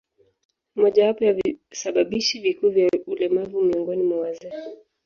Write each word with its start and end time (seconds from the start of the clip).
Ni 0.75 0.81
mojawapo 0.81 1.25
ya 1.25 1.33
visababishi 1.33 2.39
vikuu 2.39 2.69
vya 2.69 2.89
ulemavu 3.07 3.61
miongoni 3.63 4.03
mwa 4.03 4.19
wazee. 4.19 4.51